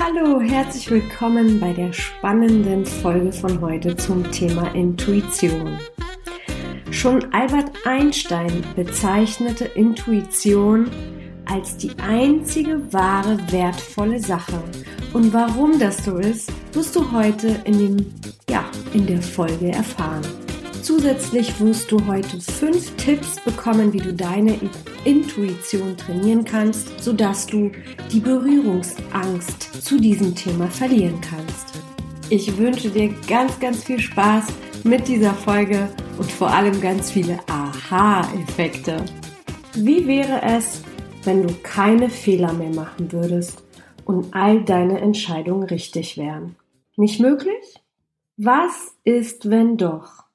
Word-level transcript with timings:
Hallo, 0.00 0.40
herzlich 0.40 0.88
willkommen 0.92 1.58
bei 1.58 1.72
der 1.72 1.92
spannenden 1.92 2.86
Folge 2.86 3.32
von 3.32 3.60
heute 3.60 3.96
zum 3.96 4.30
Thema 4.30 4.72
Intuition. 4.72 5.76
Schon 6.92 7.32
Albert 7.32 7.72
Einstein 7.84 8.62
bezeichnete 8.76 9.64
Intuition 9.64 10.88
als 11.46 11.78
die 11.78 11.90
einzige 11.98 12.92
wahre 12.92 13.38
wertvolle 13.50 14.20
Sache. 14.20 14.62
Und 15.14 15.32
warum 15.32 15.80
das 15.80 16.04
so 16.04 16.18
ist, 16.18 16.52
wirst 16.74 16.94
du 16.94 17.10
heute 17.10 17.60
in, 17.64 17.78
dem, 17.78 18.14
ja, 18.48 18.70
in 18.94 19.04
der 19.04 19.20
Folge 19.20 19.72
erfahren. 19.72 20.22
Zusätzlich 20.88 21.60
wirst 21.60 21.92
du 21.92 22.06
heute 22.06 22.40
fünf 22.40 22.96
Tipps 22.96 23.38
bekommen, 23.44 23.92
wie 23.92 23.98
du 23.98 24.14
deine 24.14 24.58
Intuition 25.04 25.94
trainieren 25.98 26.46
kannst, 26.46 27.04
sodass 27.04 27.46
du 27.46 27.70
die 28.10 28.20
Berührungsangst 28.20 29.84
zu 29.84 30.00
diesem 30.00 30.34
Thema 30.34 30.66
verlieren 30.68 31.20
kannst. 31.20 31.78
Ich 32.30 32.56
wünsche 32.56 32.88
dir 32.88 33.14
ganz, 33.28 33.60
ganz 33.60 33.84
viel 33.84 34.00
Spaß 34.00 34.46
mit 34.84 35.06
dieser 35.06 35.34
Folge 35.34 35.90
und 36.16 36.32
vor 36.32 36.48
allem 36.48 36.80
ganz 36.80 37.10
viele 37.10 37.38
Aha-Effekte. 37.48 39.04
Wie 39.74 40.06
wäre 40.06 40.40
es, 40.40 40.80
wenn 41.24 41.46
du 41.46 41.52
keine 41.62 42.08
Fehler 42.08 42.54
mehr 42.54 42.72
machen 42.72 43.12
würdest 43.12 43.62
und 44.06 44.34
all 44.34 44.64
deine 44.64 45.02
Entscheidungen 45.02 45.64
richtig 45.64 46.16
wären? 46.16 46.56
Nicht 46.96 47.20
möglich? 47.20 47.82
Was 48.38 48.96
ist, 49.04 49.50
wenn 49.50 49.76
doch? 49.76 50.27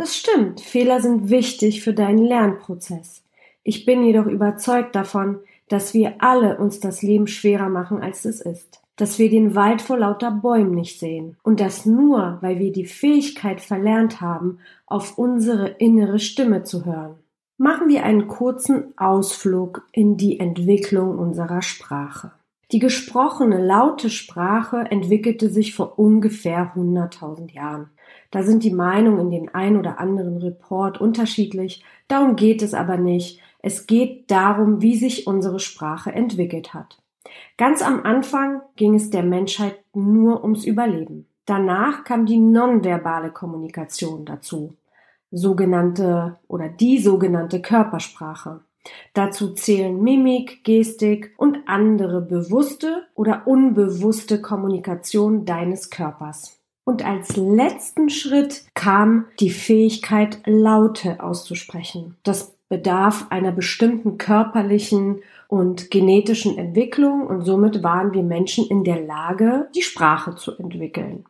Das 0.00 0.16
stimmt, 0.16 0.62
Fehler 0.62 1.02
sind 1.02 1.28
wichtig 1.28 1.82
für 1.82 1.92
deinen 1.92 2.24
Lernprozess. 2.24 3.22
Ich 3.62 3.84
bin 3.84 4.02
jedoch 4.02 4.24
überzeugt 4.24 4.96
davon, 4.96 5.40
dass 5.68 5.92
wir 5.92 6.14
alle 6.20 6.56
uns 6.56 6.80
das 6.80 7.02
Leben 7.02 7.26
schwerer 7.26 7.68
machen, 7.68 8.00
als 8.00 8.24
es 8.24 8.40
ist. 8.40 8.80
Dass 8.96 9.18
wir 9.18 9.28
den 9.28 9.54
Wald 9.54 9.82
vor 9.82 9.98
lauter 9.98 10.30
Bäumen 10.30 10.74
nicht 10.74 10.98
sehen. 10.98 11.36
Und 11.42 11.60
das 11.60 11.84
nur, 11.84 12.38
weil 12.40 12.58
wir 12.58 12.72
die 12.72 12.86
Fähigkeit 12.86 13.60
verlernt 13.60 14.22
haben, 14.22 14.60
auf 14.86 15.18
unsere 15.18 15.68
innere 15.68 16.18
Stimme 16.18 16.62
zu 16.62 16.86
hören. 16.86 17.16
Machen 17.58 17.88
wir 17.88 18.02
einen 18.02 18.26
kurzen 18.26 18.96
Ausflug 18.96 19.86
in 19.92 20.16
die 20.16 20.40
Entwicklung 20.40 21.18
unserer 21.18 21.60
Sprache. 21.60 22.32
Die 22.72 22.78
gesprochene 22.78 23.62
laute 23.62 24.08
Sprache 24.08 24.78
entwickelte 24.90 25.50
sich 25.50 25.74
vor 25.74 25.98
ungefähr 25.98 26.72
100.000 26.74 27.52
Jahren. 27.52 27.90
Da 28.30 28.42
sind 28.42 28.62
die 28.62 28.72
Meinungen 28.72 29.20
in 29.20 29.30
den 29.30 29.54
ein 29.54 29.76
oder 29.76 29.98
anderen 29.98 30.38
Report 30.38 31.00
unterschiedlich. 31.00 31.84
Darum 32.08 32.36
geht 32.36 32.62
es 32.62 32.74
aber 32.74 32.96
nicht. 32.96 33.40
Es 33.60 33.86
geht 33.86 34.30
darum, 34.30 34.80
wie 34.80 34.96
sich 34.96 35.26
unsere 35.26 35.60
Sprache 35.60 36.12
entwickelt 36.12 36.72
hat. 36.72 36.98
Ganz 37.56 37.82
am 37.82 38.02
Anfang 38.04 38.62
ging 38.76 38.94
es 38.94 39.10
der 39.10 39.22
Menschheit 39.22 39.78
nur 39.94 40.42
ums 40.42 40.64
Überleben. 40.64 41.26
Danach 41.44 42.04
kam 42.04 42.26
die 42.26 42.38
nonverbale 42.38 43.30
Kommunikation 43.30 44.24
dazu, 44.24 44.74
sogenannte 45.30 46.38
oder 46.46 46.68
die 46.68 46.98
sogenannte 46.98 47.60
Körpersprache. 47.60 48.60
Dazu 49.12 49.52
zählen 49.54 50.00
Mimik, 50.00 50.64
Gestik 50.64 51.34
und 51.36 51.58
andere 51.66 52.22
bewusste 52.22 53.06
oder 53.14 53.46
unbewusste 53.46 54.40
Kommunikation 54.40 55.44
deines 55.44 55.90
Körpers. 55.90 56.59
Und 56.84 57.04
als 57.04 57.36
letzten 57.36 58.10
Schritt 58.10 58.64
kam 58.74 59.26
die 59.38 59.50
Fähigkeit, 59.50 60.40
Laute 60.46 61.22
auszusprechen. 61.22 62.16
Das 62.22 62.56
bedarf 62.68 63.26
einer 63.30 63.52
bestimmten 63.52 64.16
körperlichen 64.16 65.22
und 65.48 65.90
genetischen 65.90 66.56
Entwicklung 66.56 67.26
und 67.26 67.42
somit 67.42 67.82
waren 67.82 68.14
wir 68.14 68.22
Menschen 68.22 68.66
in 68.68 68.84
der 68.84 69.00
Lage, 69.00 69.68
die 69.74 69.82
Sprache 69.82 70.36
zu 70.36 70.56
entwickeln. 70.56 71.24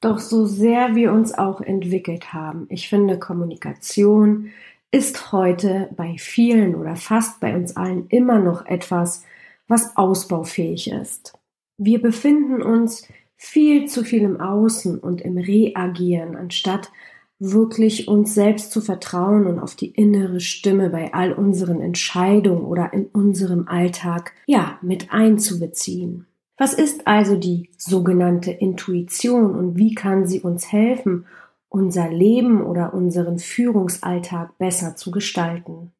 Doch 0.00 0.20
so 0.20 0.46
sehr 0.46 0.94
wir 0.94 1.12
uns 1.12 1.34
auch 1.34 1.60
entwickelt 1.60 2.32
haben, 2.32 2.66
ich 2.68 2.88
finde, 2.88 3.18
Kommunikation 3.18 4.50
ist 4.92 5.32
heute 5.32 5.90
bei 5.96 6.16
vielen 6.18 6.76
oder 6.76 6.94
fast 6.94 7.40
bei 7.40 7.56
uns 7.56 7.76
allen 7.76 8.06
immer 8.08 8.38
noch 8.38 8.64
etwas, 8.66 9.24
was 9.66 9.96
ausbaufähig 9.96 10.88
ist. 10.90 11.32
Wir 11.78 12.00
befinden 12.00 12.62
uns 12.62 13.08
viel 13.36 13.86
zu 13.86 14.04
viel 14.04 14.22
im 14.22 14.40
Außen 14.40 14.98
und 14.98 15.20
im 15.20 15.36
Reagieren, 15.36 16.36
anstatt 16.36 16.90
wirklich 17.38 18.08
uns 18.08 18.34
selbst 18.34 18.70
zu 18.70 18.80
vertrauen 18.80 19.46
und 19.46 19.58
auf 19.58 19.74
die 19.74 19.90
innere 19.90 20.40
Stimme 20.40 20.90
bei 20.90 21.12
all 21.12 21.32
unseren 21.32 21.80
Entscheidungen 21.80 22.64
oder 22.64 22.92
in 22.92 23.06
unserem 23.06 23.68
Alltag, 23.68 24.32
ja, 24.46 24.78
mit 24.82 25.12
einzubeziehen. 25.12 26.26
Was 26.56 26.72
ist 26.72 27.06
also 27.06 27.36
die 27.36 27.70
sogenannte 27.76 28.52
Intuition 28.52 29.56
und 29.56 29.76
wie 29.76 29.94
kann 29.94 30.26
sie 30.26 30.40
uns 30.40 30.70
helfen, 30.70 31.26
unser 31.68 32.08
Leben 32.08 32.64
oder 32.64 32.94
unseren 32.94 33.40
Führungsalltag 33.40 34.56
besser 34.58 34.94
zu 34.94 35.10
gestalten? 35.10 35.90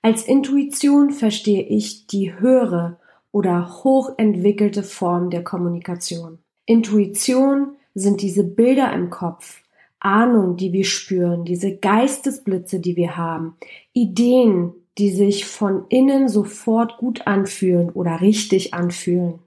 Als 0.00 0.24
Intuition 0.24 1.10
verstehe 1.10 1.62
ich 1.62 2.06
die 2.06 2.38
höhere 2.38 2.98
oder 3.32 3.82
hochentwickelte 3.82 4.84
Form 4.84 5.30
der 5.30 5.42
Kommunikation. 5.42 6.38
Intuition 6.66 7.76
sind 7.94 8.22
diese 8.22 8.44
Bilder 8.44 8.92
im 8.92 9.10
Kopf, 9.10 9.62
Ahnung, 10.00 10.56
die 10.56 10.72
wir 10.72 10.84
spüren, 10.84 11.44
diese 11.44 11.76
Geistesblitze, 11.76 12.80
die 12.80 12.96
wir 12.96 13.16
haben, 13.16 13.56
Ideen, 13.92 14.72
die 14.98 15.10
sich 15.10 15.44
von 15.46 15.86
innen 15.88 16.28
sofort 16.28 16.98
gut 16.98 17.26
anfühlen 17.26 17.90
oder 17.90 18.20
richtig 18.20 18.74
anfühlen. 18.74 19.40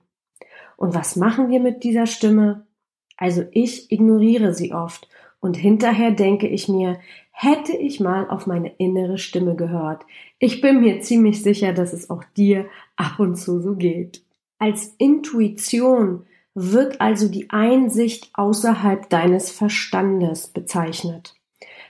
Und 0.75 0.93
was 0.93 1.15
machen 1.15 1.49
wir 1.49 1.59
mit 1.59 1.83
dieser 1.83 2.05
Stimme? 2.05 2.65
Also 3.17 3.43
ich 3.51 3.91
ignoriere 3.91 4.53
sie 4.53 4.73
oft 4.73 5.07
und 5.39 5.57
hinterher 5.57 6.11
denke 6.11 6.47
ich 6.47 6.67
mir, 6.67 6.99
hätte 7.31 7.75
ich 7.75 7.99
mal 7.99 8.29
auf 8.29 8.47
meine 8.47 8.69
innere 8.77 9.17
Stimme 9.17 9.55
gehört. 9.55 10.05
Ich 10.39 10.61
bin 10.61 10.81
mir 10.81 11.01
ziemlich 11.01 11.41
sicher, 11.41 11.73
dass 11.73 11.93
es 11.93 12.09
auch 12.09 12.23
dir 12.35 12.65
ab 12.95 13.19
und 13.19 13.35
zu 13.35 13.59
so 13.59 13.75
geht. 13.75 14.23
Als 14.59 14.95
Intuition 14.97 16.25
wird 16.59 17.01
also 17.01 17.29
die 17.29 17.51
Einsicht 17.51 18.31
außerhalb 18.33 19.11
deines 19.11 19.51
Verstandes 19.51 20.47
bezeichnet. 20.47 21.35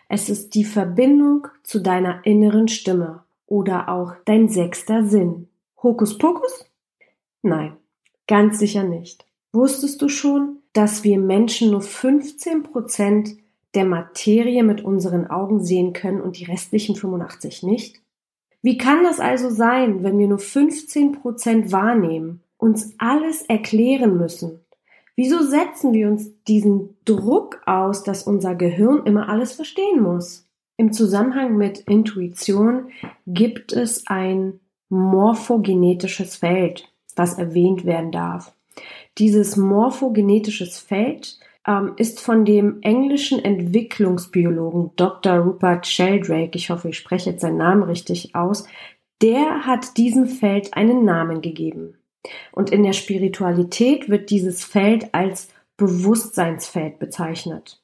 Es 0.10 0.28
ist 0.28 0.56
die 0.56 0.66
Verbindung 0.66 1.48
zu 1.64 1.80
deiner 1.80 2.26
inneren 2.26 2.68
Stimme 2.68 3.24
oder 3.46 3.88
auch 3.88 4.16
dein 4.26 4.50
sechster 4.50 5.06
Sinn. 5.06 5.48
Hokus 5.82 6.18
pokus? 6.18 6.70
Nein, 7.42 7.78
ganz 8.28 8.60
sicher 8.60 8.84
nicht. 8.84 9.26
Wusstest 9.54 10.02
du 10.02 10.10
schon, 10.10 10.58
dass 10.74 11.06
wir 11.06 11.18
Menschen 11.18 11.72
nur 11.72 11.82
15 11.82 12.64
Prozent 12.64 13.38
der 13.74 13.86
Materie 13.86 14.66
mit 14.66 14.84
unseren 14.84 15.28
Augen 15.28 15.64
sehen 15.64 15.94
können 15.94 16.20
und 16.20 16.40
die 16.40 16.46
restlichen 16.46 16.98
85 16.98 17.64
nicht? 17.64 18.02
Wie 18.62 18.78
kann 18.78 19.06
das 19.06 19.22
also 19.22 19.50
sein, 19.50 20.04
wenn 20.04 20.20
wir 20.20 20.28
nur 20.28 20.40
15 20.40 21.14
Prozent 21.14 21.72
wahrnehmen 21.72 22.44
uns 22.58 22.94
alles 22.98 23.44
erklären 23.44 24.18
müssen. 24.18 24.60
Wieso 25.16 25.42
setzen 25.42 25.94
wir 25.94 26.08
uns 26.08 26.32
diesen 26.44 26.96
Druck 27.06 27.62
aus, 27.66 28.04
dass 28.04 28.24
unser 28.24 28.56
Gehirn 28.56 29.06
immer 29.06 29.30
alles 29.30 29.54
verstehen 29.54 30.02
muss? 30.02 30.48
Im 30.78 30.94
Zusammenhang 30.94 31.58
mit 31.58 31.80
Intuition 31.80 32.90
gibt 33.26 33.74
es 33.74 34.06
ein 34.06 34.60
morphogenetisches 34.90 36.36
Feld, 36.36 36.88
was 37.16 37.40
erwähnt 37.40 37.84
werden 37.84 38.12
darf. 38.12 38.54
Dieses 39.18 39.58
morphogenetisches 39.58 40.78
Feld 40.78 41.40
ähm, 41.66 41.94
ist 41.98 42.20
von 42.20 42.46
dem 42.46 42.78
englischen 42.82 43.44
Entwicklungsbiologen 43.44 44.92
Dr. 44.96 45.40
Rupert 45.40 45.88
Sheldrake, 45.88 46.56
ich 46.56 46.70
hoffe, 46.70 46.90
ich 46.90 46.98
spreche 46.98 47.32
jetzt 47.32 47.42
seinen 47.42 47.58
Namen 47.58 47.84
richtig 47.84 48.36
aus, 48.36 48.66
der 49.24 49.66
hat 49.66 49.98
diesem 49.98 50.28
Feld 50.28 50.76
einen 50.76 51.04
Namen 51.06 51.42
gegeben. 51.42 51.98
Und 52.52 52.70
in 52.70 52.84
der 52.84 52.94
Spiritualität 52.94 54.10
wird 54.10 54.30
dieses 54.30 54.64
Feld 54.64 55.14
als 55.14 55.50
Bewusstseinsfeld 55.78 57.00
bezeichnet. 57.00 57.82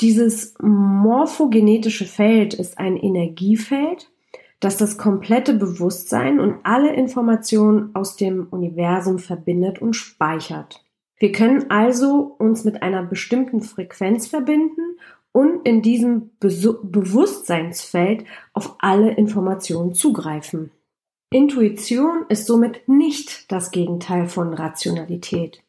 Dieses 0.00 0.54
morphogenetische 0.60 2.04
Feld 2.04 2.54
ist 2.54 2.78
ein 2.78 2.96
Energiefeld, 2.96 4.10
das 4.60 4.76
das 4.76 4.98
komplette 4.98 5.54
Bewusstsein 5.54 6.40
und 6.40 6.56
alle 6.64 6.92
Informationen 6.94 7.94
aus 7.94 8.16
dem 8.16 8.48
Universum 8.50 9.18
verbindet 9.18 9.80
und 9.80 9.94
speichert. 9.94 10.82
Wir 11.18 11.32
können 11.32 11.70
also 11.70 12.34
uns 12.38 12.64
mit 12.64 12.82
einer 12.82 13.02
bestimmten 13.02 13.62
Frequenz 13.62 14.26
verbinden 14.26 14.98
und 15.32 15.66
in 15.66 15.82
diesem 15.82 16.30
Be 16.40 16.50
Bewusstseinsfeld 16.82 18.24
auf 18.52 18.76
alle 18.78 19.12
Informationen 19.12 19.94
zugreifen. 19.94 20.70
Intuition 21.36 22.24
ist 22.30 22.46
somit 22.46 22.88
nicht 22.88 23.52
das 23.52 23.70
Gegenteil 23.70 24.26
von 24.26 24.54
Rationalität. 24.54 25.62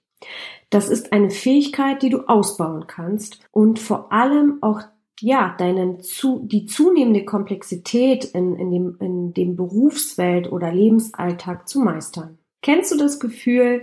Das 0.69 0.88
ist 0.88 1.12
eine 1.12 1.30
Fähigkeit, 1.30 2.02
die 2.02 2.10
du 2.10 2.22
ausbauen 2.22 2.88
kannst 2.88 3.42
und 3.52 3.78
vor 3.78 4.14
allem 4.14 4.60
auch 4.62 4.81
ja, 5.19 5.54
deinen 5.58 6.00
zu, 6.00 6.40
die 6.46 6.68
zunehmende 6.68 7.25
Komplexität 7.25 8.24
in, 8.24 8.56
in, 8.56 8.72
dem, 8.72 8.98
in 9.02 9.34
dem 9.34 9.58
Berufswelt 9.58 10.50
oder 10.50 10.72
Lebensalltag 10.72 11.68
zu 11.68 11.81
meistern. 11.81 12.38
Kennst 12.62 12.94
du 12.94 12.98
das 12.98 13.19
Gefühl, 13.19 13.81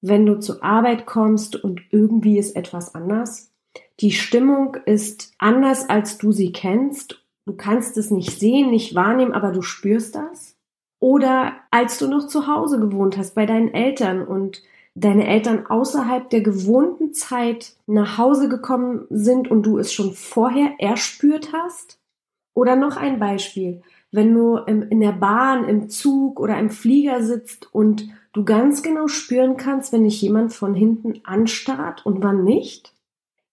wenn 0.00 0.24
du 0.24 0.40
zur 0.40 0.64
Arbeit 0.64 1.04
kommst 1.04 1.62
und 1.62 1.82
irgendwie 1.90 2.38
ist 2.38 2.56
etwas 2.56 2.94
anders? 2.94 3.52
Die 4.00 4.12
Stimmung 4.12 4.78
ist 4.86 5.34
anders, 5.36 5.90
als 5.90 6.16
du 6.16 6.32
sie 6.32 6.52
kennst. 6.52 7.22
Du 7.44 7.52
kannst 7.52 7.98
es 7.98 8.10
nicht 8.10 8.38
sehen, 8.38 8.70
nicht 8.70 8.94
wahrnehmen, 8.94 9.32
aber 9.32 9.52
du 9.52 9.60
spürst 9.60 10.14
das. 10.14 10.57
Oder 11.00 11.54
als 11.70 11.98
du 11.98 12.08
noch 12.08 12.26
zu 12.26 12.46
Hause 12.46 12.80
gewohnt 12.80 13.16
hast 13.16 13.34
bei 13.34 13.46
deinen 13.46 13.72
Eltern 13.72 14.26
und 14.26 14.62
deine 14.94 15.28
Eltern 15.28 15.66
außerhalb 15.66 16.28
der 16.28 16.40
gewohnten 16.40 17.12
Zeit 17.12 17.74
nach 17.86 18.18
Hause 18.18 18.48
gekommen 18.48 19.06
sind 19.10 19.50
und 19.50 19.62
du 19.62 19.78
es 19.78 19.92
schon 19.92 20.12
vorher 20.12 20.72
erspürt 20.78 21.52
hast? 21.52 21.98
Oder 22.54 22.74
noch 22.74 22.96
ein 22.96 23.20
Beispiel, 23.20 23.82
wenn 24.10 24.34
du 24.34 24.56
in 24.56 25.00
der 25.00 25.12
Bahn, 25.12 25.68
im 25.68 25.88
Zug 25.88 26.40
oder 26.40 26.58
im 26.58 26.70
Flieger 26.70 27.22
sitzt 27.22 27.72
und 27.72 28.08
du 28.32 28.44
ganz 28.44 28.82
genau 28.82 29.06
spüren 29.06 29.56
kannst, 29.56 29.92
wenn 29.92 30.04
dich 30.04 30.20
jemand 30.20 30.52
von 30.52 30.74
hinten 30.74 31.20
anstarrt 31.24 32.04
und 32.04 32.22
wann 32.22 32.42
nicht? 32.42 32.92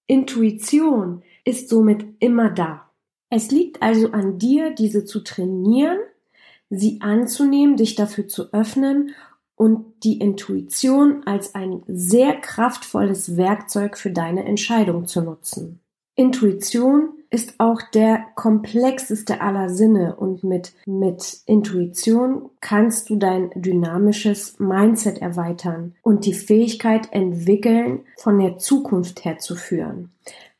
Intuition 0.08 1.22
ist 1.44 1.70
somit 1.70 2.06
immer 2.20 2.50
da. 2.50 2.90
Es 3.30 3.52
liegt 3.52 3.82
also 3.82 4.12
an 4.12 4.40
dir, 4.40 4.72
diese 4.72 5.06
zu 5.06 5.24
trainieren, 5.24 6.00
sie 6.70 7.02
anzunehmen, 7.02 7.78
dich 7.78 7.96
dafür 7.96 8.28
zu 8.28 8.54
öffnen 8.54 9.12
und 9.56 9.86
die 10.04 10.20
Intuition 10.20 11.24
als 11.26 11.56
ein 11.56 11.84
sehr 11.88 12.36
kraftvolles 12.36 13.38
Werkzeug 13.38 13.98
für 13.98 14.12
deine 14.12 14.46
Entscheidung 14.46 15.06
zu 15.06 15.22
nutzen. 15.22 15.80
Intuition 16.16 17.10
ist 17.30 17.56
auch 17.58 17.82
der 17.94 18.26
komplexeste 18.36 19.42
aller 19.42 19.70
Sinne 19.70 20.16
und 20.16 20.46
mit, 20.46 20.74
mit 20.86 21.40
Intuition 21.46 22.50
kannst 22.62 23.10
du 23.10 23.18
dein 23.18 23.50
dynamisches 23.56 24.58
Mindset 24.60 25.18
erweitern 25.18 25.96
und 26.02 26.26
die 26.26 26.34
Fähigkeit 26.34 27.12
entwickeln, 27.12 28.06
von 28.18 28.40
der 28.40 28.58
Zukunft 28.58 29.26
herzuführen, 29.26 30.12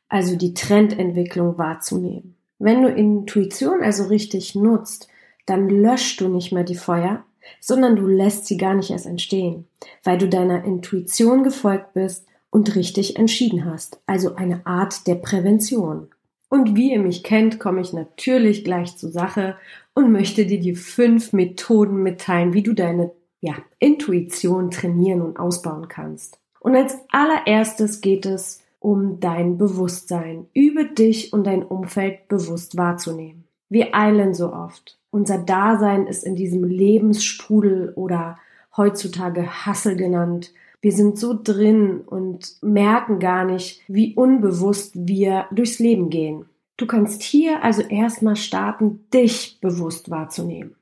also 0.08 0.36
die 0.36 0.52
Trendentwicklung 0.52 1.56
wahrzunehmen. 1.56 2.34
Wenn 2.58 2.82
du 2.82 2.88
Intuition 2.90 3.82
also 3.82 4.04
richtig 4.04 4.54
nutzt, 4.54 5.08
dann 5.46 5.68
löscht 5.68 6.20
du 6.20 6.28
nicht 6.28 6.52
mehr 6.52 6.64
die 6.64 6.74
Feuer, 6.74 7.24
sondern 7.60 7.96
du 7.96 8.06
lässt 8.06 8.46
sie 8.46 8.56
gar 8.56 8.74
nicht 8.74 8.90
erst 8.90 9.06
entstehen, 9.06 9.66
weil 10.04 10.18
du 10.18 10.28
deiner 10.28 10.64
Intuition 10.64 11.44
gefolgt 11.44 11.94
bist 11.94 12.26
und 12.50 12.74
richtig 12.74 13.16
entschieden 13.16 13.64
hast, 13.64 14.00
also 14.06 14.34
eine 14.34 14.66
Art 14.66 15.06
der 15.06 15.16
Prävention. 15.16 16.08
Und 16.48 16.76
wie 16.76 16.92
ihr 16.92 17.00
mich 17.00 17.22
kennt, 17.22 17.58
komme 17.58 17.80
ich 17.80 17.92
natürlich 17.92 18.64
gleich 18.64 18.96
zur 18.96 19.10
Sache 19.10 19.56
und 19.94 20.12
möchte 20.12 20.46
dir 20.46 20.60
die 20.60 20.76
fünf 20.76 21.32
Methoden 21.32 22.02
mitteilen, 22.02 22.52
wie 22.52 22.62
du 22.62 22.72
deine 22.72 23.10
ja, 23.40 23.54
Intuition 23.78 24.70
trainieren 24.70 25.22
und 25.22 25.38
ausbauen 25.38 25.88
kannst. 25.88 26.38
Und 26.60 26.74
als 26.74 26.96
allererstes 27.10 28.00
geht 28.00 28.26
es 28.26 28.62
um 28.78 29.20
dein 29.20 29.58
Bewusstsein, 29.58 30.46
über 30.54 30.84
dich 30.84 31.32
und 31.32 31.44
dein 31.44 31.64
Umfeld 31.64 32.28
bewusst 32.28 32.76
wahrzunehmen. 32.76 33.44
Wir 33.68 33.94
eilen 33.94 34.32
so 34.32 34.52
oft. 34.52 34.98
Unser 35.16 35.38
Dasein 35.38 36.06
ist 36.06 36.24
in 36.24 36.36
diesem 36.36 36.62
Lebensstrudel 36.62 37.94
oder 37.96 38.36
heutzutage 38.76 39.64
Hassel 39.64 39.96
genannt. 39.96 40.52
Wir 40.82 40.92
sind 40.92 41.18
so 41.18 41.34
drin 41.42 42.02
und 42.02 42.58
merken 42.60 43.18
gar 43.18 43.46
nicht, 43.46 43.80
wie 43.88 44.14
unbewusst 44.14 44.92
wir 44.94 45.46
durchs 45.52 45.78
Leben 45.78 46.10
gehen. 46.10 46.44
Du 46.76 46.84
kannst 46.86 47.22
hier 47.22 47.64
also 47.64 47.80
erstmal 47.80 48.36
starten, 48.36 49.06
dich 49.08 49.58
bewusst 49.62 50.10
wahrzunehmen. 50.10 50.74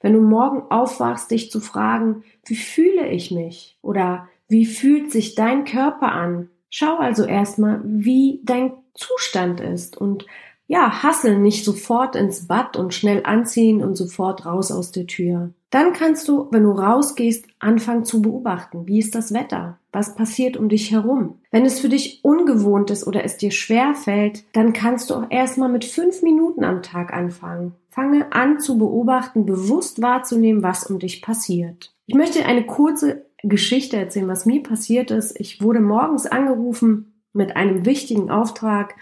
Wenn 0.00 0.12
du 0.12 0.20
morgen 0.20 0.62
aufwachst, 0.70 1.32
dich 1.32 1.50
zu 1.50 1.58
fragen, 1.58 2.22
wie 2.46 2.54
fühle 2.54 3.08
ich 3.08 3.32
mich 3.32 3.78
oder 3.82 4.28
wie 4.46 4.64
fühlt 4.64 5.10
sich 5.10 5.34
dein 5.34 5.64
Körper 5.64 6.12
an? 6.12 6.50
Schau 6.70 6.98
also 6.98 7.24
erstmal, 7.24 7.80
wie 7.84 8.42
dein 8.44 8.74
Zustand 8.94 9.60
ist 9.60 9.96
und 9.96 10.24
ja, 10.66 11.02
hasseln 11.02 11.42
nicht 11.42 11.64
sofort 11.64 12.16
ins 12.16 12.46
Bad 12.46 12.76
und 12.76 12.94
schnell 12.94 13.22
anziehen 13.24 13.82
und 13.82 13.96
sofort 13.96 14.46
raus 14.46 14.70
aus 14.70 14.90
der 14.92 15.06
Tür. 15.06 15.50
Dann 15.70 15.92
kannst 15.92 16.28
du, 16.28 16.48
wenn 16.50 16.64
du 16.64 16.72
rausgehst, 16.72 17.46
anfangen 17.58 18.04
zu 18.04 18.20
beobachten. 18.20 18.86
Wie 18.86 18.98
ist 18.98 19.14
das 19.14 19.32
Wetter? 19.32 19.78
Was 19.90 20.14
passiert 20.14 20.56
um 20.56 20.68
dich 20.68 20.90
herum? 20.90 21.40
Wenn 21.50 21.64
es 21.64 21.80
für 21.80 21.88
dich 21.88 22.20
ungewohnt 22.22 22.90
ist 22.90 23.06
oder 23.06 23.24
es 23.24 23.38
dir 23.38 23.50
schwer 23.50 23.94
fällt, 23.94 24.44
dann 24.52 24.72
kannst 24.72 25.10
du 25.10 25.14
auch 25.14 25.26
erstmal 25.30 25.70
mit 25.70 25.84
fünf 25.84 26.22
Minuten 26.22 26.64
am 26.64 26.82
Tag 26.82 27.12
anfangen. 27.12 27.74
Fange 27.88 28.32
an 28.32 28.58
zu 28.58 28.78
beobachten, 28.78 29.44
bewusst 29.44 30.00
wahrzunehmen, 30.00 30.62
was 30.62 30.84
um 30.84 30.98
dich 30.98 31.20
passiert. 31.22 31.94
Ich 32.06 32.14
möchte 32.14 32.44
eine 32.44 32.64
kurze 32.64 33.26
Geschichte 33.42 33.96
erzählen, 33.96 34.28
was 34.28 34.46
mir 34.46 34.62
passiert 34.62 35.10
ist. 35.10 35.38
Ich 35.38 35.60
wurde 35.60 35.80
morgens 35.80 36.26
angerufen 36.26 37.20
mit 37.32 37.56
einem 37.56 37.84
wichtigen 37.84 38.30
Auftrag 38.30 38.94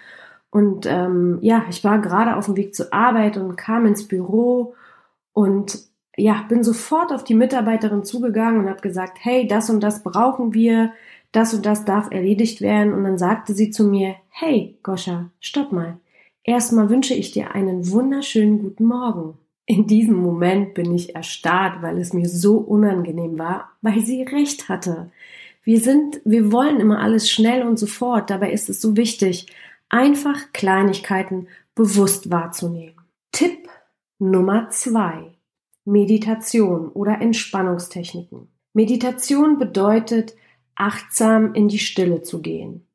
und 0.50 0.86
ähm, 0.86 1.38
ja, 1.42 1.64
ich 1.70 1.84
war 1.84 2.00
gerade 2.00 2.36
auf 2.36 2.46
dem 2.46 2.56
Weg 2.56 2.74
zur 2.74 2.92
Arbeit 2.92 3.36
und 3.36 3.56
kam 3.56 3.86
ins 3.86 4.08
Büro 4.08 4.74
und 5.32 5.78
ja, 6.16 6.44
bin 6.48 6.64
sofort 6.64 7.12
auf 7.12 7.24
die 7.24 7.34
Mitarbeiterin 7.34 8.04
zugegangen 8.04 8.60
und 8.60 8.68
habe 8.68 8.80
gesagt, 8.80 9.18
hey, 9.20 9.46
das 9.46 9.70
und 9.70 9.80
das 9.80 10.02
brauchen 10.02 10.52
wir, 10.52 10.92
das 11.32 11.54
und 11.54 11.64
das 11.64 11.84
darf 11.84 12.10
erledigt 12.10 12.60
werden. 12.60 12.92
Und 12.92 13.04
dann 13.04 13.16
sagte 13.16 13.54
sie 13.54 13.70
zu 13.70 13.84
mir, 13.84 14.16
hey, 14.28 14.76
Goscha, 14.82 15.30
stopp 15.38 15.70
mal. 15.72 15.98
Erstmal 16.42 16.90
wünsche 16.90 17.14
ich 17.14 17.30
dir 17.30 17.54
einen 17.54 17.90
wunderschönen 17.90 18.58
guten 18.58 18.86
Morgen. 18.86 19.38
In 19.66 19.86
diesem 19.86 20.16
Moment 20.16 20.74
bin 20.74 20.92
ich 20.92 21.14
erstarrt, 21.14 21.80
weil 21.80 21.98
es 21.98 22.12
mir 22.12 22.28
so 22.28 22.56
unangenehm 22.56 23.38
war, 23.38 23.70
weil 23.82 24.00
sie 24.00 24.22
recht 24.22 24.68
hatte. 24.68 25.12
Wir 25.62 25.78
sind, 25.78 26.20
wir 26.24 26.50
wollen 26.50 26.80
immer 26.80 27.00
alles 27.00 27.30
schnell 27.30 27.62
und 27.62 27.78
sofort. 27.78 28.30
Dabei 28.30 28.50
ist 28.50 28.68
es 28.68 28.80
so 28.80 28.96
wichtig, 28.96 29.46
einfach 29.90 30.52
Kleinigkeiten 30.52 31.48
bewusst 31.74 32.30
wahrzunehmen. 32.30 32.94
Tipp 33.32 33.68
Nummer 34.18 34.70
zwei. 34.70 35.34
Meditation 35.84 36.88
oder 36.88 37.20
Entspannungstechniken. 37.20 38.48
Meditation 38.72 39.58
bedeutet, 39.58 40.36
achtsam 40.76 41.54
in 41.54 41.68
die 41.68 41.78
Stille 41.78 42.22
zu 42.22 42.40
gehen, 42.40 42.86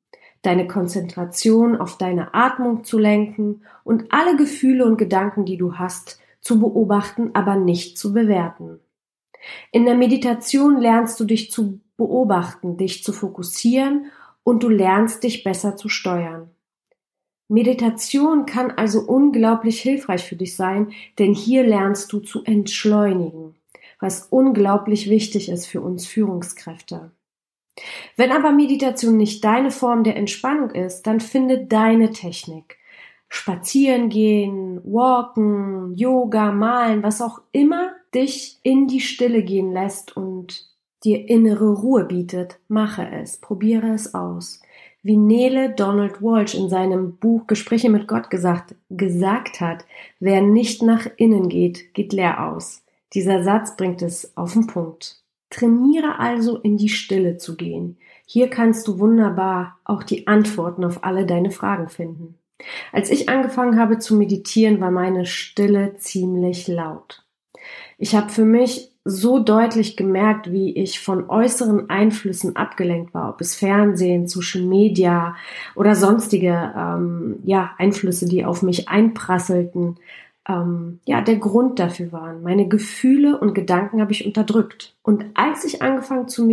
deine 0.42 0.68
Konzentration 0.68 1.76
auf 1.76 1.98
deine 1.98 2.34
Atmung 2.34 2.84
zu 2.84 2.98
lenken 2.98 3.64
und 3.84 4.12
alle 4.12 4.38
Gefühle 4.38 4.86
und 4.86 4.98
Gedanken, 4.98 5.46
die 5.46 5.58
du 5.58 5.76
hast, 5.76 6.20
zu 6.42 6.60
beobachten, 6.60 7.32
aber 7.34 7.56
nicht 7.56 7.98
zu 7.98 8.14
bewerten. 8.14 8.80
In 9.72 9.86
der 9.86 9.96
Meditation 9.96 10.80
lernst 10.80 11.20
du 11.20 11.26
dich 11.26 11.52
zu 11.52 11.82
beobachten, 11.98 12.78
dich 12.78 13.04
zu 13.04 13.14
fokussieren 13.14 14.06
und 14.44 14.64
du 14.64 14.70
lernst 14.70 15.24
dich 15.24 15.44
besser 15.44 15.76
zu 15.76 15.90
steuern. 15.90 16.50
Meditation 17.48 18.46
kann 18.46 18.72
also 18.72 19.02
unglaublich 19.02 19.80
hilfreich 19.82 20.24
für 20.24 20.36
dich 20.36 20.56
sein, 20.56 20.92
denn 21.20 21.34
hier 21.34 21.64
lernst 21.64 22.12
du 22.12 22.20
zu 22.20 22.44
entschleunigen, 22.44 23.56
was 24.00 24.28
unglaublich 24.30 25.10
wichtig 25.10 25.50
ist 25.50 25.68
für 25.68 25.82
uns 25.82 26.08
Führungskräfte. 26.08 27.12
Wenn 28.16 28.32
aber 28.32 28.52
Meditation 28.52 29.18
nicht 29.18 29.44
deine 29.44 29.70
Form 29.70 30.04
der 30.04 30.16
Entspannung 30.16 30.72
ist, 30.72 31.04
dann 31.04 31.20
finde 31.20 31.66
deine 31.66 32.12
Technik. 32.12 32.78
Spazieren 33.28 34.10
gehen, 34.10 34.82
walken, 34.84 35.94
Yoga, 35.96 36.52
malen, 36.52 37.04
was 37.04 37.22
auch 37.22 37.42
immer 37.52 37.92
dich 38.14 38.60
in 38.64 38.88
die 38.88 39.02
Stille 39.02 39.44
gehen 39.44 39.72
lässt 39.72 40.16
und 40.16 40.70
dir 41.04 41.28
innere 41.30 41.74
Ruhe 41.74 42.06
bietet, 42.06 42.60
mache 42.68 43.08
es, 43.12 43.38
probiere 43.38 43.90
es 43.90 44.16
aus 44.16 44.62
wie 45.06 45.18
Nele 45.18 45.70
Donald 45.70 46.20
Walsh 46.24 46.56
in 46.56 46.68
seinem 46.68 47.18
Buch 47.18 47.46
Gespräche 47.46 47.92
mit 47.92 48.08
Gott 48.08 48.32
gesagt, 48.32 48.74
gesagt 48.90 49.62
hat, 49.62 49.86
wer 50.20 50.42
nicht 50.42 50.82
nach 50.82 51.06
innen 51.18 51.48
geht, 51.48 51.94
geht 51.94 52.12
leer 52.12 52.52
aus. 52.52 52.84
Dieser 53.14 53.44
Satz 53.44 53.78
bringt 53.78 54.02
es 54.02 54.36
auf 54.36 54.54
den 54.54 54.66
Punkt. 54.66 55.22
Trainiere 55.52 56.18
also 56.18 56.58
in 56.58 56.78
die 56.78 56.90
Stille 56.90 57.38
zu 57.38 57.56
gehen. 57.56 58.00
Hier 58.26 58.50
kannst 58.50 58.88
du 58.88 58.98
wunderbar 58.98 59.78
auch 59.84 60.02
die 60.02 60.26
Antworten 60.26 60.84
auf 60.84 61.04
alle 61.04 61.28
deine 61.28 61.52
Fragen 61.52 61.88
finden. 61.88 62.40
Als 62.92 63.12
ich 63.12 63.30
angefangen 63.30 63.80
habe 63.80 64.00
zu 64.00 64.16
meditieren, 64.16 64.82
war 64.82 64.90
meine 64.90 65.28
Stille 65.28 65.98
ziemlich 65.98 66.68
laut. 66.68 67.24
Ich 68.00 68.16
habe 68.16 68.30
für 68.30 68.46
mich 68.46 68.95
so 69.08 69.38
deutlich 69.38 69.96
gemerkt, 69.96 70.52
wie 70.52 70.76
ich 70.76 71.00
von 71.00 71.30
äußeren 71.30 71.92
Einflüssen 71.92 72.56
abgelenkt 72.56 73.14
war, 73.14 73.30
ob 73.30 73.40
es 73.40 73.56
Fernsehen, 73.56 74.28
Social 74.28 74.64
Media 74.64 75.36
oder 75.76 75.94
sonstige 75.94 76.74
ähm, 76.76 77.38
ja, 77.44 77.72
Einflüsse, 77.78 78.28
die 78.28 78.44
auf 78.44 78.64
mich 78.64 78.90
einprasselten, 78.90 79.98
ähm, 80.50 81.00
ja, 81.06 81.22
der 81.22 81.36
Grund 81.36 81.78
dafür 81.78 82.12
waren. 82.12 82.42
Meine 82.42 82.68
Gefühle 82.68 83.40
und 83.40 83.54
Gedanken 83.54 84.02
habe 84.02 84.12
ich 84.12 84.26
unterdrückt. 84.26 84.96
Und 85.04 85.26
als 85.36 85.66
ich 85.66 85.84
angefangen, 85.84 86.28
zu 86.28 86.50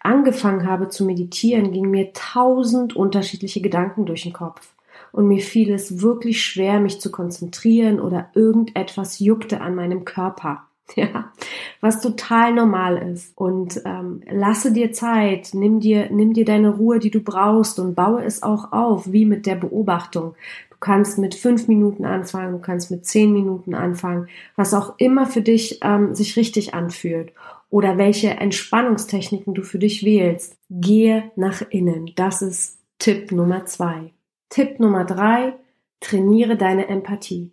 angefangen 0.00 0.66
habe 0.66 0.88
zu 0.88 1.04
meditieren, 1.04 1.72
gingen 1.72 1.90
mir 1.90 2.12
tausend 2.14 2.96
unterschiedliche 2.96 3.60
Gedanken 3.60 4.06
durch 4.06 4.22
den 4.22 4.32
Kopf. 4.32 4.74
Und 5.12 5.28
mir 5.28 5.42
fiel 5.42 5.70
es 5.70 6.00
wirklich 6.00 6.42
schwer, 6.42 6.80
mich 6.80 7.00
zu 7.00 7.10
konzentrieren 7.10 8.00
oder 8.00 8.30
irgendetwas 8.34 9.18
juckte 9.18 9.60
an 9.60 9.74
meinem 9.74 10.06
Körper. 10.06 10.64
ja, 10.96 11.32
was 11.80 12.00
total 12.00 12.52
normal 12.52 12.98
ist. 12.98 13.36
Und 13.36 13.80
ähm, 13.84 14.22
lasse 14.30 14.72
dir 14.72 14.92
Zeit, 14.92 15.50
nimm 15.52 15.80
dir, 15.80 16.10
nimm 16.10 16.32
dir 16.32 16.44
deine 16.44 16.70
Ruhe, 16.70 16.98
die 16.98 17.10
du 17.10 17.20
brauchst 17.20 17.78
und 17.78 17.94
baue 17.94 18.24
es 18.24 18.42
auch 18.42 18.72
auf, 18.72 19.12
wie 19.12 19.24
mit 19.24 19.46
der 19.46 19.56
Beobachtung. 19.56 20.34
Du 20.70 20.76
kannst 20.80 21.18
mit 21.18 21.34
fünf 21.34 21.68
Minuten 21.68 22.04
anfangen, 22.04 22.52
du 22.52 22.58
kannst 22.58 22.90
mit 22.90 23.06
zehn 23.06 23.32
Minuten 23.32 23.74
anfangen, 23.74 24.28
was 24.56 24.74
auch 24.74 24.94
immer 24.98 25.26
für 25.26 25.42
dich 25.42 25.78
ähm, 25.82 26.14
sich 26.14 26.36
richtig 26.36 26.74
anfühlt 26.74 27.32
oder 27.70 27.96
welche 27.96 28.30
Entspannungstechniken 28.30 29.54
du 29.54 29.62
für 29.62 29.78
dich 29.78 30.04
wählst. 30.04 30.56
Gehe 30.68 31.30
nach 31.36 31.62
innen. 31.70 32.12
Das 32.16 32.42
ist 32.42 32.78
Tipp 32.98 33.32
Nummer 33.32 33.64
zwei. 33.64 34.12
Tipp 34.50 34.78
Nummer 34.78 35.04
drei, 35.04 35.54
trainiere 36.00 36.56
deine 36.56 36.88
Empathie. 36.88 37.50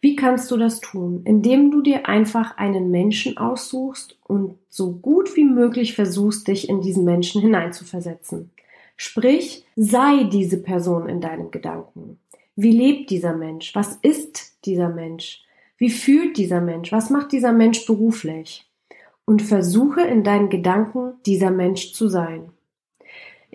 Wie 0.00 0.14
kannst 0.14 0.50
du 0.50 0.56
das 0.56 0.80
tun? 0.80 1.22
Indem 1.24 1.70
du 1.70 1.82
dir 1.82 2.06
einfach 2.06 2.56
einen 2.58 2.90
Menschen 2.90 3.38
aussuchst 3.38 4.18
und 4.24 4.56
so 4.68 4.92
gut 4.92 5.36
wie 5.36 5.44
möglich 5.44 5.94
versuchst, 5.94 6.48
dich 6.48 6.68
in 6.68 6.80
diesen 6.80 7.04
Menschen 7.04 7.40
hineinzuversetzen. 7.40 8.50
Sprich, 8.96 9.64
sei 9.74 10.24
diese 10.24 10.62
Person 10.62 11.08
in 11.08 11.20
deinem 11.20 11.50
Gedanken. 11.50 12.18
Wie 12.56 12.72
lebt 12.72 13.10
dieser 13.10 13.34
Mensch? 13.34 13.74
Was 13.74 13.98
ist 14.02 14.64
dieser 14.64 14.88
Mensch? 14.88 15.42
Wie 15.76 15.90
fühlt 15.90 16.38
dieser 16.38 16.60
Mensch? 16.60 16.92
Was 16.92 17.10
macht 17.10 17.32
dieser 17.32 17.52
Mensch 17.52 17.84
beruflich? 17.84 18.66
Und 19.26 19.42
versuche 19.42 20.02
in 20.02 20.24
deinen 20.24 20.48
Gedanken 20.48 21.14
dieser 21.26 21.50
Mensch 21.50 21.92
zu 21.92 22.08
sein. 22.08 22.50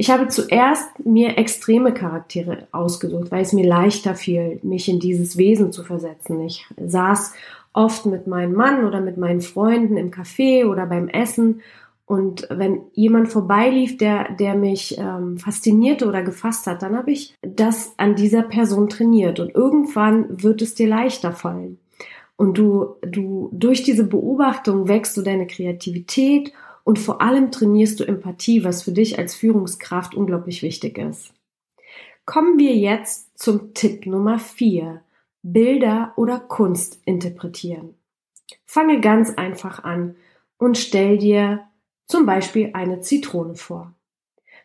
Ich 0.01 0.09
habe 0.09 0.29
zuerst 0.29 1.05
mir 1.05 1.37
extreme 1.37 1.93
Charaktere 1.93 2.67
ausgesucht, 2.71 3.29
weil 3.29 3.43
es 3.43 3.53
mir 3.53 3.67
leichter 3.67 4.15
fiel, 4.15 4.59
mich 4.63 4.89
in 4.89 4.99
dieses 4.99 5.37
Wesen 5.37 5.71
zu 5.71 5.83
versetzen. 5.83 6.41
Ich 6.41 6.65
saß 6.83 7.35
oft 7.73 8.07
mit 8.07 8.25
meinem 8.25 8.53
Mann 8.53 8.83
oder 8.85 8.99
mit 8.99 9.17
meinen 9.17 9.41
Freunden 9.41 9.97
im 9.97 10.09
Café 10.09 10.65
oder 10.65 10.87
beim 10.87 11.07
Essen 11.07 11.61
und 12.07 12.47
wenn 12.49 12.81
jemand 12.93 13.29
vorbeilief, 13.29 13.99
der, 13.99 14.33
der 14.33 14.55
mich 14.55 14.97
ähm, 14.97 15.37
faszinierte 15.37 16.07
oder 16.07 16.23
gefasst 16.23 16.65
hat, 16.65 16.81
dann 16.81 16.97
habe 16.97 17.11
ich 17.11 17.35
das 17.43 17.93
an 17.97 18.15
dieser 18.15 18.41
Person 18.41 18.89
trainiert 18.89 19.39
und 19.39 19.53
irgendwann 19.53 20.25
wird 20.41 20.63
es 20.63 20.73
dir 20.73 20.87
leichter 20.87 21.31
fallen. 21.31 21.77
Und 22.37 22.57
du, 22.57 22.95
du, 23.03 23.51
durch 23.53 23.83
diese 23.83 24.05
Beobachtung 24.05 24.87
wächst 24.87 25.15
du 25.15 25.21
deine 25.21 25.45
Kreativität 25.45 26.53
und 26.83 26.99
vor 26.99 27.21
allem 27.21 27.51
trainierst 27.51 27.99
du 27.99 28.03
Empathie, 28.03 28.63
was 28.63 28.83
für 28.83 28.91
dich 28.91 29.19
als 29.19 29.35
Führungskraft 29.35 30.15
unglaublich 30.15 30.63
wichtig 30.63 30.97
ist. 30.97 31.33
Kommen 32.25 32.59
wir 32.59 32.75
jetzt 32.75 33.37
zum 33.37 33.73
Tipp 33.73 34.05
Nummer 34.05 34.39
4. 34.39 35.01
Bilder 35.43 36.13
oder 36.17 36.39
Kunst 36.39 37.01
interpretieren. 37.05 37.95
Fange 38.65 39.01
ganz 39.01 39.31
einfach 39.31 39.83
an 39.83 40.15
und 40.57 40.77
stell 40.77 41.17
dir 41.17 41.67
zum 42.05 42.25
Beispiel 42.25 42.71
eine 42.73 43.01
Zitrone 43.01 43.55
vor. 43.55 43.93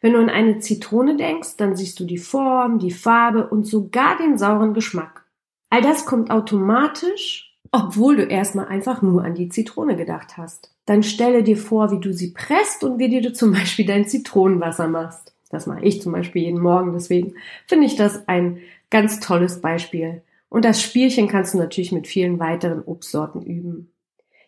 Wenn 0.00 0.12
du 0.12 0.18
an 0.18 0.28
eine 0.28 0.58
Zitrone 0.58 1.16
denkst, 1.16 1.56
dann 1.56 1.76
siehst 1.76 1.98
du 1.98 2.04
die 2.04 2.18
Form, 2.18 2.78
die 2.78 2.90
Farbe 2.90 3.48
und 3.48 3.64
sogar 3.64 4.16
den 4.18 4.36
sauren 4.36 4.74
Geschmack. 4.74 5.24
All 5.70 5.80
das 5.80 6.06
kommt 6.06 6.30
automatisch, 6.30 7.45
obwohl 7.72 8.16
du 8.16 8.22
erstmal 8.24 8.68
einfach 8.68 9.02
nur 9.02 9.24
an 9.24 9.34
die 9.34 9.48
Zitrone 9.48 9.96
gedacht 9.96 10.36
hast 10.36 10.70
dann 10.86 11.02
stelle 11.02 11.42
dir 11.42 11.56
vor, 11.56 11.90
wie 11.90 11.98
du 11.98 12.12
sie 12.12 12.30
presst 12.30 12.84
und 12.84 12.98
wie 12.98 13.08
dir 13.08 13.20
du 13.20 13.32
zum 13.32 13.52
Beispiel 13.52 13.84
dein 13.84 14.06
Zitronenwasser 14.06 14.88
machst. 14.88 15.34
Das 15.50 15.66
mache 15.66 15.84
ich 15.84 16.00
zum 16.00 16.12
Beispiel 16.12 16.42
jeden 16.42 16.60
Morgen, 16.60 16.92
deswegen 16.92 17.34
finde 17.66 17.86
ich 17.86 17.96
das 17.96 18.26
ein 18.28 18.58
ganz 18.90 19.20
tolles 19.20 19.60
Beispiel. 19.60 20.22
Und 20.48 20.64
das 20.64 20.80
Spielchen 20.80 21.28
kannst 21.28 21.54
du 21.54 21.58
natürlich 21.58 21.92
mit 21.92 22.06
vielen 22.06 22.38
weiteren 22.38 22.82
Obstsorten 22.82 23.42
üben. 23.42 23.90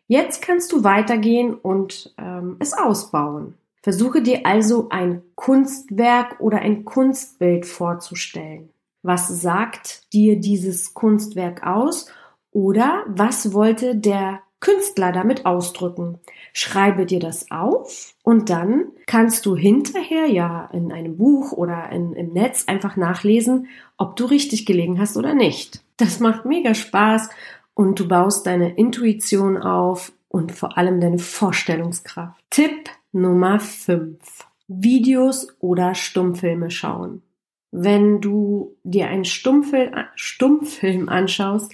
Jetzt 0.06 0.42
kannst 0.42 0.72
du 0.72 0.84
weitergehen 0.84 1.54
und 1.54 2.14
ähm, 2.18 2.56
es 2.60 2.72
ausbauen. 2.72 3.54
Versuche 3.82 4.22
dir 4.22 4.46
also 4.46 4.88
ein 4.90 5.22
Kunstwerk 5.34 6.40
oder 6.40 6.60
ein 6.60 6.84
Kunstbild 6.84 7.66
vorzustellen. 7.66 8.70
Was 9.02 9.28
sagt 9.28 10.12
dir 10.12 10.40
dieses 10.40 10.94
Kunstwerk 10.94 11.66
aus? 11.66 12.10
Oder 12.58 13.04
was 13.06 13.52
wollte 13.52 13.94
der 13.94 14.40
Künstler 14.58 15.12
damit 15.12 15.46
ausdrücken. 15.46 16.18
Schreibe 16.52 17.06
dir 17.06 17.20
das 17.20 17.52
auf 17.52 18.16
und 18.24 18.50
dann 18.50 18.86
kannst 19.06 19.46
du 19.46 19.54
hinterher 19.54 20.26
ja 20.26 20.68
in 20.72 20.90
einem 20.90 21.18
Buch 21.18 21.52
oder 21.52 21.88
in, 21.92 22.14
im 22.14 22.32
Netz 22.32 22.64
einfach 22.66 22.96
nachlesen, 22.96 23.68
ob 23.96 24.16
du 24.16 24.24
richtig 24.24 24.66
gelegen 24.66 24.98
hast 24.98 25.16
oder 25.16 25.34
nicht. 25.34 25.84
Das 25.98 26.18
macht 26.18 26.46
mega 26.46 26.74
Spaß 26.74 27.28
und 27.74 28.00
du 28.00 28.08
baust 28.08 28.44
deine 28.48 28.74
Intuition 28.74 29.56
auf 29.56 30.10
und 30.26 30.50
vor 30.50 30.76
allem 30.76 31.00
deine 31.00 31.20
Vorstellungskraft. 31.20 32.42
Tipp 32.50 32.90
Nummer 33.12 33.60
5. 33.60 34.18
Videos 34.66 35.46
oder 35.60 35.94
Stummfilme 35.94 36.72
schauen. 36.72 37.22
Wenn 37.70 38.20
du 38.20 38.74
dir 38.82 39.06
einen 39.06 39.26
Stummfilm, 39.26 39.94
Stummfilm 40.16 41.08
anschaust, 41.08 41.72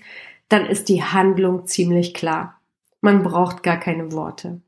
dann 0.55 0.67
ist 0.67 0.89
die 0.89 1.03
Handlung 1.03 1.67
ziemlich 1.67 2.15
klar. 2.15 2.61
Man 3.01 3.25
braucht 3.25 3.65
gar 3.65 3.77
keine 3.77 4.13
Worte. 4.13 4.61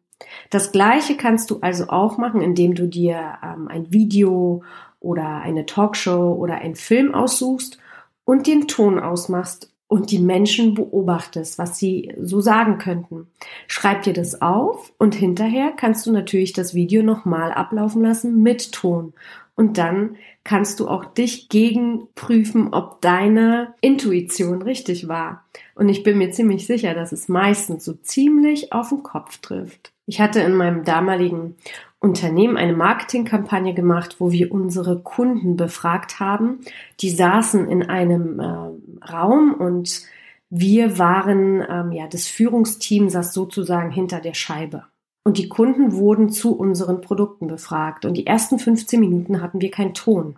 Das 0.50 0.72
gleiche 0.72 1.16
kannst 1.16 1.48
du 1.52 1.60
also 1.60 1.90
auch 1.90 2.18
machen, 2.18 2.40
indem 2.40 2.74
du 2.74 2.88
dir 2.88 3.38
ähm, 3.40 3.68
ein 3.68 3.92
Video 3.92 4.64
oder 4.98 5.42
eine 5.42 5.64
Talkshow 5.64 6.32
oder 6.32 6.56
einen 6.56 6.74
Film 6.74 7.14
aussuchst 7.14 7.78
und 8.24 8.48
den 8.48 8.66
Ton 8.66 8.98
ausmachst 8.98 9.72
und 9.86 10.10
die 10.10 10.18
Menschen 10.18 10.74
beobachtest, 10.74 11.56
was 11.56 11.78
sie 11.78 12.12
so 12.20 12.40
sagen 12.40 12.78
könnten. 12.78 13.28
Schreib 13.68 14.02
dir 14.02 14.12
das 14.12 14.42
auf 14.42 14.92
und 14.98 15.14
hinterher 15.14 15.70
kannst 15.70 16.04
du 16.06 16.10
natürlich 16.10 16.52
das 16.52 16.74
Video 16.74 17.04
nochmal 17.04 17.52
ablaufen 17.52 18.02
lassen 18.02 18.42
mit 18.42 18.72
Ton 18.72 19.12
und 19.54 19.78
dann 19.78 20.16
kannst 20.42 20.80
du 20.80 20.88
auch 20.88 21.04
dich 21.04 21.48
gegenprüfen, 21.48 22.72
ob 22.72 23.00
deine 23.00 23.74
Intuition 23.80 24.62
richtig 24.62 25.08
war. 25.08 25.44
Und 25.76 25.90
ich 25.90 26.02
bin 26.02 26.16
mir 26.16 26.30
ziemlich 26.30 26.66
sicher, 26.66 26.94
dass 26.94 27.12
es 27.12 27.28
meistens 27.28 27.84
so 27.84 27.92
ziemlich 27.92 28.72
auf 28.72 28.88
den 28.88 29.02
Kopf 29.02 29.38
trifft. 29.38 29.92
Ich 30.06 30.22
hatte 30.22 30.40
in 30.40 30.54
meinem 30.54 30.84
damaligen 30.84 31.56
Unternehmen 32.00 32.56
eine 32.56 32.72
Marketingkampagne 32.72 33.74
gemacht, 33.74 34.16
wo 34.18 34.32
wir 34.32 34.52
unsere 34.52 35.00
Kunden 35.00 35.56
befragt 35.56 36.18
haben. 36.18 36.60
Die 37.00 37.10
saßen 37.10 37.68
in 37.68 37.82
einem 37.82 38.40
äh, 38.40 39.06
Raum 39.06 39.52
und 39.52 40.02
wir 40.48 40.98
waren, 40.98 41.62
ähm, 41.68 41.92
ja, 41.92 42.06
das 42.06 42.26
Führungsteam 42.26 43.10
saß 43.10 43.34
sozusagen 43.34 43.90
hinter 43.90 44.20
der 44.20 44.34
Scheibe. 44.34 44.84
Und 45.24 45.36
die 45.36 45.50
Kunden 45.50 45.92
wurden 45.92 46.30
zu 46.30 46.56
unseren 46.56 47.02
Produkten 47.02 47.48
befragt. 47.48 48.06
Und 48.06 48.14
die 48.14 48.26
ersten 48.26 48.58
15 48.58 48.98
Minuten 48.98 49.42
hatten 49.42 49.60
wir 49.60 49.70
keinen 49.70 49.92
Ton. 49.92 50.36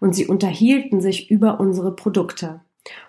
Und 0.00 0.14
sie 0.14 0.26
unterhielten 0.26 1.00
sich 1.00 1.30
über 1.30 1.60
unsere 1.60 1.96
Produkte. 1.96 2.60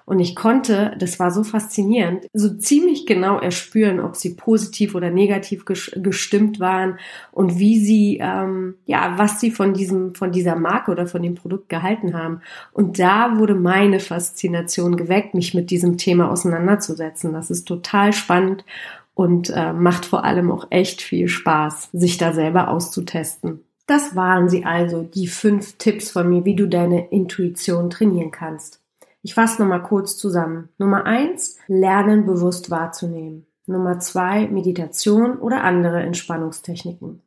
Und 0.05 0.19
ich 0.19 0.35
konnte, 0.37 0.95
das 0.99 1.19
war 1.19 1.31
so 1.31 1.43
faszinierend, 1.43 2.27
so 2.31 2.55
ziemlich 2.55 3.05
genau 3.05 3.39
erspüren, 3.39 3.99
ob 3.99 4.15
sie 4.15 4.35
positiv 4.35 4.95
oder 4.95 5.09
negativ 5.09 5.65
gestimmt 5.65 6.61
waren 6.61 6.97
und 7.33 7.59
wie 7.59 7.77
sie, 7.79 8.19
ähm, 8.21 8.75
ja, 8.85 9.15
was 9.17 9.41
sie 9.41 9.51
von 9.51 9.73
diesem, 9.73 10.15
von 10.15 10.31
dieser 10.31 10.55
Marke 10.55 10.91
oder 10.91 11.07
von 11.07 11.21
dem 11.21 11.35
Produkt 11.35 11.67
gehalten 11.67 12.13
haben. 12.13 12.41
Und 12.71 12.99
da 12.99 13.37
wurde 13.37 13.55
meine 13.55 13.99
Faszination 13.99 14.95
geweckt, 14.95 15.33
mich 15.33 15.53
mit 15.53 15.71
diesem 15.71 15.97
Thema 15.97 16.31
auseinanderzusetzen. 16.31 17.33
Das 17.33 17.49
ist 17.49 17.67
total 17.67 18.13
spannend 18.13 18.63
und 19.13 19.49
äh, 19.49 19.73
macht 19.73 20.05
vor 20.05 20.23
allem 20.23 20.51
auch 20.51 20.67
echt 20.69 21.01
viel 21.01 21.27
Spaß, 21.27 21.89
sich 21.91 22.17
da 22.17 22.31
selber 22.31 22.69
auszutesten. 22.69 23.61
Das 23.87 24.15
waren 24.15 24.47
sie 24.47 24.63
also, 24.63 25.03
die 25.03 25.27
fünf 25.27 25.77
Tipps 25.77 26.11
von 26.11 26.29
mir, 26.29 26.45
wie 26.45 26.55
du 26.55 26.67
deine 26.67 27.09
Intuition 27.09 27.89
trainieren 27.89 28.31
kannst. 28.31 28.81
Ich 29.27 29.33
fasse 29.33 29.61
nochmal 29.61 29.83
kurz 29.83 30.15
zusammen. 30.15 30.69
Nummer 30.77 31.05
eins, 31.05 31.57
lernen 31.67 32.25
bewusst 32.25 32.71
wahrzunehmen. 32.71 33.45
Nummer 33.65 33.99
zwei, 33.99 34.47
Meditation 34.47 35.37
oder 35.39 35.65
andere 35.65 35.99
Entspannungstechniken. 35.99 37.21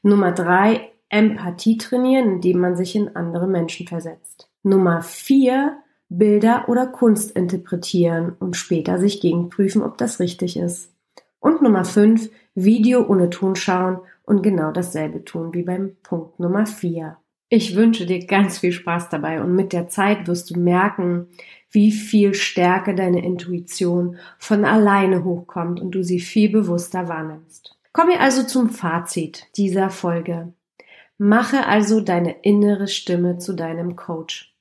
Nummer 0.00 0.32
drei, 0.32 0.92
Empathie 1.10 1.76
trainieren, 1.76 2.36
indem 2.36 2.60
man 2.60 2.76
sich 2.76 2.96
in 2.96 3.14
andere 3.14 3.46
Menschen 3.46 3.86
versetzt. 3.86 4.48
Nummer 4.62 5.02
vier, 5.02 5.76
Bilder 6.08 6.64
oder 6.68 6.86
Kunst 6.86 7.32
interpretieren 7.32 8.34
und 8.40 8.56
später 8.56 8.98
sich 8.98 9.20
gegenprüfen, 9.20 9.82
ob 9.82 9.98
das 9.98 10.20
richtig 10.20 10.56
ist. 10.56 10.94
Und 11.40 11.60
Nummer 11.60 11.84
5, 11.84 12.30
Video 12.54 13.06
ohne 13.06 13.28
Ton 13.28 13.54
schauen 13.54 13.98
und 14.22 14.42
genau 14.42 14.72
dasselbe 14.72 15.26
tun 15.26 15.52
wie 15.52 15.62
beim 15.62 15.96
Punkt 16.02 16.40
Nummer 16.40 16.64
4. 16.64 17.18
Ich 17.48 17.76
wünsche 17.76 18.06
dir 18.06 18.26
ganz 18.26 18.58
viel 18.58 18.72
Spaß 18.72 19.10
dabei 19.10 19.40
und 19.40 19.54
mit 19.54 19.72
der 19.72 19.88
Zeit 19.88 20.26
wirst 20.26 20.50
du 20.50 20.58
merken, 20.58 21.28
wie 21.70 21.92
viel 21.92 22.34
stärker 22.34 22.94
deine 22.94 23.24
Intuition 23.24 24.16
von 24.38 24.64
alleine 24.64 25.24
hochkommt 25.24 25.80
und 25.80 25.90
du 25.92 26.02
sie 26.02 26.20
viel 26.20 26.48
bewusster 26.50 27.08
wahrnimmst. 27.08 27.76
Kommen 27.92 28.10
wir 28.10 28.20
also 28.20 28.44
zum 28.44 28.70
Fazit 28.70 29.46
dieser 29.56 29.90
Folge. 29.90 30.52
Mache 31.18 31.66
also 31.66 32.00
deine 32.00 32.36
innere 32.42 32.88
Stimme 32.88 33.38
zu 33.38 33.52
deinem 33.54 33.94
Coach. 33.94 34.52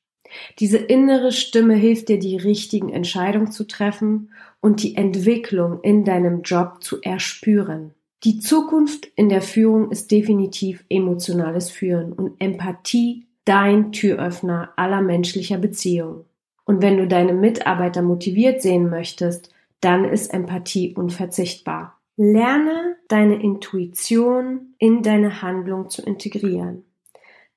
Diese 0.60 0.78
innere 0.78 1.32
Stimme 1.32 1.76
hilft 1.76 2.10
dir, 2.10 2.20
die 2.20 2.38
richtigen 2.38 2.90
Entscheidungen 2.90 3.52
zu 3.52 3.66
treffen 3.66 4.32
und 4.62 4.84
die 4.84 4.96
Entwicklung 4.96 5.82
in 5.82 6.06
deinem 6.06 6.42
Job 6.42 6.84
zu 6.84 7.02
erspüren. 7.02 7.94
Die 8.24 8.40
Zukunft 8.40 9.06
in 9.16 9.28
der 9.28 9.42
Führung 9.42 9.92
ist 9.92 10.12
definitiv 10.12 10.86
emotionales 10.88 11.70
Führen 11.70 12.14
und 12.14 12.40
Empathie 12.40 13.28
dein 13.44 13.92
Türöffner 13.92 14.72
aller 14.78 15.02
menschlicher 15.02 15.58
Beziehungen. 15.58 16.24
Und 16.64 16.82
wenn 16.82 16.96
du 16.96 17.06
deine 17.06 17.34
Mitarbeiter 17.34 18.02
motiviert 18.02 18.62
sehen 18.62 18.90
möchtest, 18.90 19.54
dann 19.82 20.06
ist 20.06 20.34
Empathie 20.34 20.94
unverzichtbar. 20.96 22.00
Lerne 22.16 22.96
deine 23.10 23.42
Intuition 23.42 24.74
in 24.78 25.04
deine 25.04 25.42
Handlung 25.42 25.90
zu 25.90 26.02
integrieren. 26.02 26.86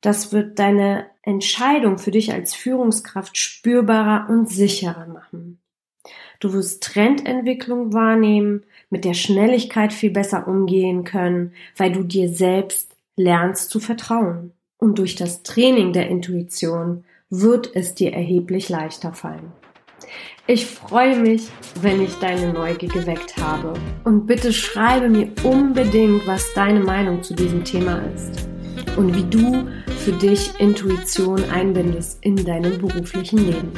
Das 0.00 0.32
wird 0.32 0.58
deine 0.58 1.06
Entscheidung 1.22 1.98
für 1.98 2.10
dich 2.10 2.32
als 2.32 2.54
Führungskraft 2.54 3.36
spürbarer 3.36 4.28
und 4.28 4.48
sicherer 4.48 5.06
machen. 5.06 5.60
Du 6.40 6.52
wirst 6.52 6.82
Trendentwicklung 6.82 7.92
wahrnehmen, 7.92 8.64
mit 8.90 9.04
der 9.04 9.14
Schnelligkeit 9.14 9.92
viel 9.92 10.10
besser 10.10 10.46
umgehen 10.46 11.04
können, 11.04 11.52
weil 11.76 11.92
du 11.92 12.02
dir 12.02 12.28
selbst 12.28 12.96
lernst 13.16 13.70
zu 13.70 13.80
vertrauen. 13.80 14.52
Und 14.78 14.98
durch 14.98 15.14
das 15.14 15.42
Training 15.42 15.92
der 15.92 16.08
Intuition 16.08 17.04
wird 17.30 17.74
es 17.74 17.94
dir 17.94 18.12
erheblich 18.12 18.68
leichter 18.68 19.12
fallen. 19.12 19.52
Ich 20.46 20.66
freue 20.66 21.18
mich, 21.18 21.48
wenn 21.80 22.00
ich 22.00 22.14
deine 22.20 22.52
Neugier 22.52 22.88
geweckt 22.88 23.36
habe. 23.38 23.72
Und 24.04 24.26
bitte 24.26 24.52
schreibe 24.52 25.08
mir 25.08 25.32
unbedingt, 25.42 26.26
was 26.26 26.54
deine 26.54 26.80
Meinung 26.80 27.22
zu 27.22 27.34
diesem 27.34 27.64
Thema 27.64 28.00
ist 28.14 28.48
und 28.96 29.16
wie 29.16 29.28
du 29.28 29.66
für 30.04 30.12
dich 30.12 30.52
Intuition 30.60 31.42
einbindest 31.50 32.24
in 32.24 32.36
deinem 32.36 32.78
beruflichen 32.78 33.38
Leben. 33.38 33.72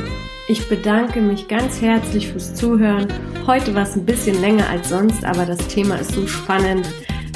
Ich 0.51 0.67
bedanke 0.67 1.21
mich 1.21 1.47
ganz 1.47 1.83
herzlich 1.83 2.29
fürs 2.29 2.55
Zuhören. 2.55 3.07
Heute 3.47 3.75
war 3.75 3.83
es 3.83 3.95
ein 3.97 4.07
bisschen 4.07 4.41
länger 4.41 4.67
als 4.71 4.89
sonst, 4.89 5.23
aber 5.23 5.45
das 5.45 5.59
Thema 5.69 5.97
ist 5.97 6.13
so 6.13 6.27
spannend. 6.27 6.89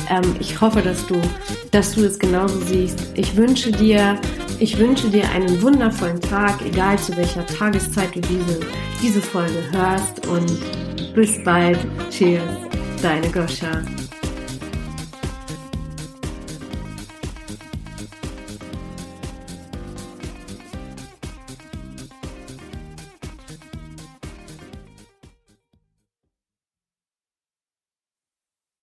Ähm, 0.09 0.35
ich 0.41 0.59
hoffe, 0.59 0.81
dass 0.81 1.07
du, 1.07 1.21
dass 1.71 1.95
du 1.95 2.05
es 2.07 2.19
genauso 2.19 2.59
siehst. 2.61 3.13
Ich 3.15 3.37
wünsche 3.37 3.71
dir, 3.71 4.19
ich 4.59 4.79
wünsche 4.79 5.11
dir 5.11 5.29
einen 5.31 5.61
wundervollen 5.61 6.23
Tag, 6.23 6.63
egal 6.65 6.99
zu 6.99 7.15
welcher 7.15 7.45
Tageszeit 7.45 8.15
du 8.15 8.21
diese, 8.21 8.61
diese 9.03 9.21
Folge 9.21 9.63
hörst 9.73 10.27
und 10.29 11.15
bis 11.15 11.45
bald. 11.45 11.79
Cheers, 12.11 12.43
deine 13.03 13.29
Goscha. 13.31 13.83